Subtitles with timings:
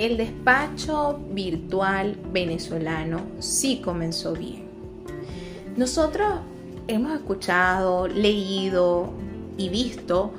[0.00, 4.64] el despacho virtual venezolano sí comenzó bien.
[5.76, 6.40] Nosotros
[6.88, 9.12] hemos escuchado, leído
[9.58, 10.32] y visto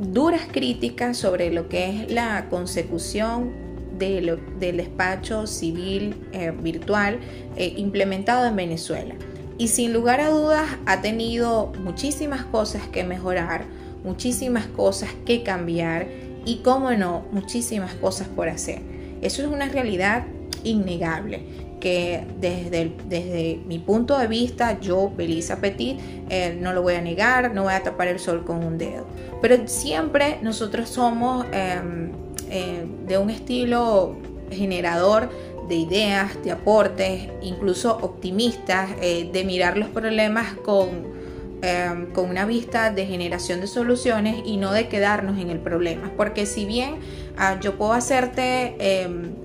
[0.00, 3.52] duras críticas sobre lo que es la consecución
[3.98, 7.20] del despacho civil eh, virtual
[7.56, 9.14] eh, implementado en Venezuela.
[9.58, 13.66] Y sin lugar a dudas ha tenido muchísimas cosas que mejorar,
[14.04, 18.80] muchísimas cosas que cambiar y, cómo no, muchísimas cosas por hacer.
[19.22, 20.24] Eso es una realidad
[20.64, 21.42] innegable
[21.80, 25.98] que desde, desde mi punto de vista, yo, Belisa Petit,
[26.30, 29.06] eh, no lo voy a negar, no voy a tapar el sol con un dedo.
[29.42, 32.10] Pero siempre nosotros somos em,
[32.48, 34.16] eh, de un estilo
[34.50, 35.28] generador
[35.68, 41.23] de ideas, de aportes, incluso optimistas, eh, de mirar los problemas con
[41.66, 46.12] Em, con una vista de generación de soluciones y no de quedarnos en el problema.
[46.14, 46.96] Porque si bien
[47.38, 48.76] ah, yo puedo hacerte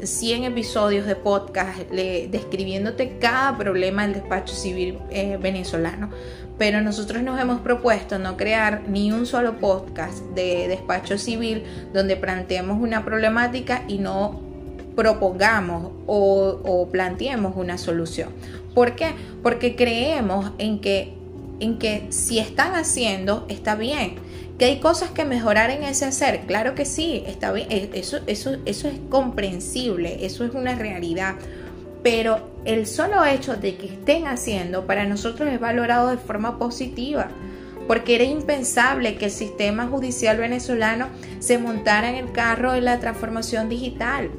[0.03, 6.09] 100 em, episodios de podcast describiéndote cada problema del despacho civil eh, venezolano,
[6.58, 12.17] pero nosotros nos hemos propuesto no crear ni un solo podcast de despacho civil donde
[12.17, 14.42] planteemos una problemática y no
[14.94, 18.33] propongamos o planteemos una solución.
[18.76, 19.14] ¿Por qué?
[19.42, 21.19] Porque creemos en que
[21.59, 24.15] en que si están haciendo, está bien.
[24.57, 28.19] Que hay cosas que mejorar en ese hacer, claro que sí, está bien, e, eso,
[28.27, 31.35] eso, eso es comprensible, eso es una realidad.
[32.03, 37.30] Pero el solo hecho de que estén haciendo para nosotros es valorado de forma positiva
[37.89, 41.07] porque era impensable que el sistema judicial venezolano
[41.39, 44.30] se montara en el carro de la transformación digital.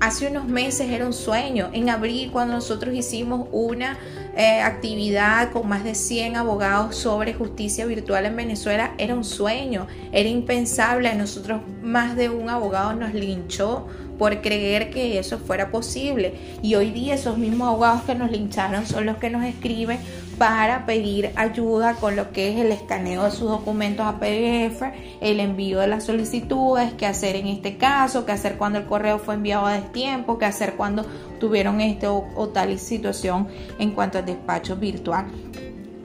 [0.00, 1.68] Hace unos meses era un sueño.
[1.74, 3.98] En abril, cuando nosotros hicimos una
[4.36, 9.86] eh, actividad con más de 100 abogados sobre justicia virtual en Venezuela era un sueño,
[10.12, 11.08] era impensable.
[11.08, 13.86] A nosotros más de un abogado nos linchó
[14.18, 16.34] por creer que eso fuera posible.
[16.62, 19.98] Y hoy día esos mismos abogados que nos lincharon son los que nos escriben
[20.38, 24.82] para pedir ayuda con lo que es el escaneo de sus documentos a PDF,
[25.20, 29.18] el envío de las solicitudes, qué hacer en este caso, qué hacer cuando el correo
[29.18, 31.04] fue enviado a destiempo, qué hacer cuando
[31.38, 33.48] tuvieron este o, tal situación
[33.78, 35.26] en cuanto despacho virtual.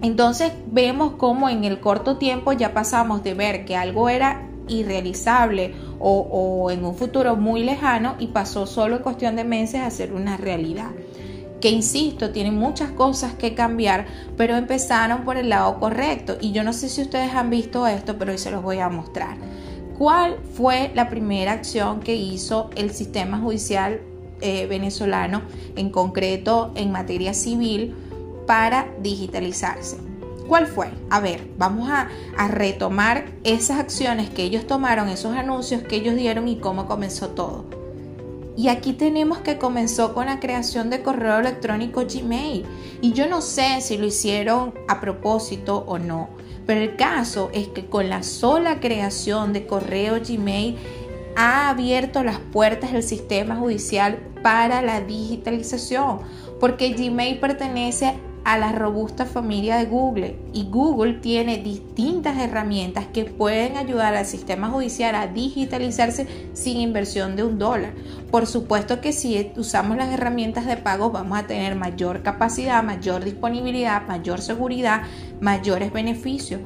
[0.01, 5.73] Entonces vemos cómo en el corto tiempo ya pasamos de ver que algo era irrealizable
[5.99, 9.89] o, o en un futuro muy lejano y pasó solo en cuestión de meses a
[9.89, 10.91] ser una realidad
[11.59, 14.05] que insisto, tienen muchas cosas que cambiar,
[14.37, 16.37] pero empezaron por el lado correcto.
[16.39, 18.89] Y yo no sé si ustedes han visto esto, pero hoy se los voy a
[18.89, 19.37] mostrar.
[19.97, 24.01] ¿Cuál fue la primera acción que hizo el sistema judicial
[24.41, 25.41] eh, venezolano,
[25.75, 27.93] en concreto en materia civil,
[28.49, 29.97] para digitalizarse?
[30.47, 30.89] ¿Cuál fue?
[31.11, 32.09] A ver, vamos a,
[32.47, 37.65] retomar esas acciones que ellos tomaron, esos anuncios que ellos dieron y cómo comenzó todo.
[38.57, 42.65] Y aquí tenemos que comenzó con la creación de correo electrónico Gmail.
[43.01, 46.29] Y yo no sé si lo hicieron a propósito o no.
[46.65, 50.75] Pero el caso es que con la sola creación de correo Gmail
[51.35, 56.21] ha abierto las puertas del sistema judicial para la digitalización.
[56.59, 63.25] Porque Gmail pertenece a la robusta familia de Google y Google tiene distintas herramientas que
[63.25, 67.93] pueden ayudar al sistema judicial a digitalizarse sin inversión de un dólar.
[68.31, 73.23] Por supuesto que si usamos las herramientas de pago vamos a tener mayor capacidad, mayor
[73.23, 75.03] disponibilidad, mayor seguridad,
[75.41, 76.61] mayores beneficios,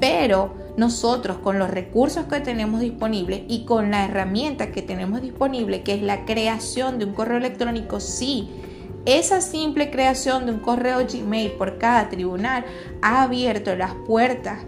[0.00, 5.82] pero nosotros con los recursos que tenemos disponibles y con la herramienta que tenemos disponible,
[5.82, 8.48] que es la creación de un correo electrónico, sí
[9.06, 12.64] esa simple creación de un correo Gmail por cada tribunal
[13.02, 14.58] ha abierto las puertas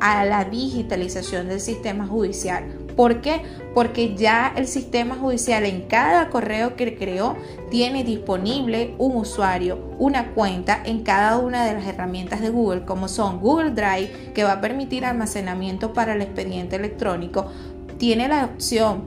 [0.00, 2.64] a la digitalización del sistema judicial.
[2.96, 3.42] ¿Por qué?
[3.72, 7.36] Porque ya el sistema judicial en cada correo que creó
[7.70, 13.08] tiene disponible un usuario, una cuenta en cada una de las herramientas de Google, como
[13.08, 17.46] son Google Drive, que va a permitir almacenamiento para el expediente electrónico,
[17.98, 19.04] tiene la opción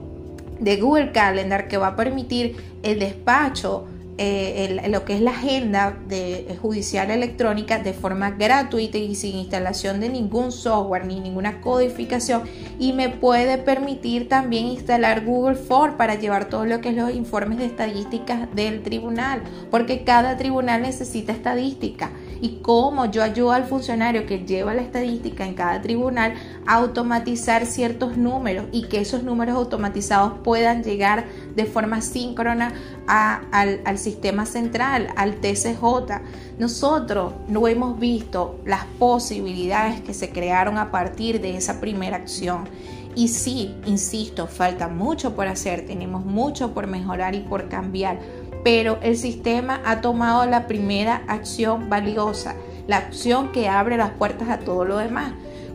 [0.60, 3.86] de Google Calendar, que va a permitir el despacho
[4.18, 9.36] eh, lo que es la agenda de, eh, judicial electrónica de forma gratuita y sin
[9.36, 12.42] instalación de ningún software ni ninguna codificación.
[12.78, 17.14] Y me puede permitir también instalar Google Form para llevar todo lo que es los
[17.14, 22.10] informes de estadísticas del tribunal porque cada tribunal necesita estadística.
[22.40, 26.34] Y cómo yo ayudo al funcionario que lleva la estadística en cada tribunal
[26.66, 31.24] a automatizar ciertos números y que esos números automatizados puedan llegar
[31.58, 32.72] de forma síncrona
[33.08, 36.22] al, al sistema central, al TCJ.
[36.58, 42.68] Nosotros no hemos visto las posibilidades que se crearon a partir de esa primera acción
[43.16, 48.20] Y sí, insisto, falta mucho por hacer, tenemos mucho por mejorar y por cambiar,
[48.62, 52.54] pero el sistema ha tomado la primera acción valiosa,
[52.86, 55.32] la acción que abre las puertas a todo lo demás.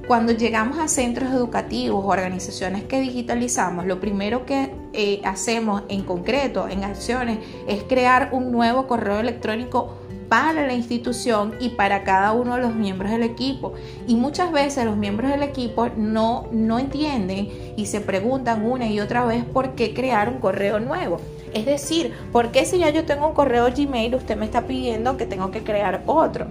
[0.08, 6.68] Cuando llegamos a centros educativos, organizaciones que digitalizamos, lo primero que eh, hacemos en concreto,
[6.68, 7.40] en acciones,
[7.70, 9.94] es crear un nuevo correo electrónico
[10.28, 13.76] para la institución y para cada uno de los miembros del equipo.
[14.06, 17.48] Y muchas veces los miembros del equipo no, no entienden
[17.78, 21.22] y se preguntan una y otra vez por qué crear un correo nuevo.
[21.54, 25.16] Es decir, ¿por qué si ya yo tengo un correo Gmail, usted me está pidiendo
[25.16, 26.48] que tengo que crear otro?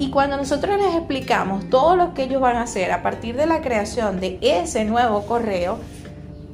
[0.00, 3.44] Y cuando nosotros les explicamos todo lo que ellos van a hacer a partir de
[3.44, 5.78] la creación de ese nuevo correo,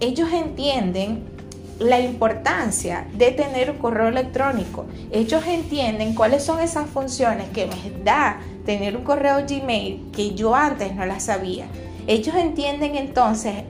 [0.00, 1.22] ellos entienden
[1.78, 4.86] la importancia de tener un correo electrónico.
[5.12, 10.56] Ellos entienden cuáles son esas funciones que me da tener un correo Gmail que yo
[10.56, 11.66] antes no las sabía.
[12.08, 13.62] Ellos entienden entonces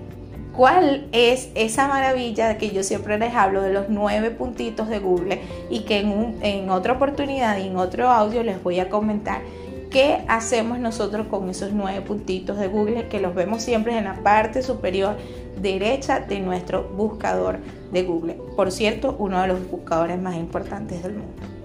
[0.56, 5.42] cuál es esa maravilla que yo siempre les hablo de los nueve puntitos de Google
[5.68, 9.42] y que en, en otra oportunidad y en otro audio les voy a comentar
[9.90, 14.22] ¿Qué hacemos nosotros con esos nueve puntitos de Google que los vemos siempre en la
[14.22, 15.16] parte superior
[15.60, 17.58] derecha de nuestro buscador
[17.92, 18.34] de Google?
[18.56, 21.55] Por cierto, uno de los buscadores más importantes del mundo.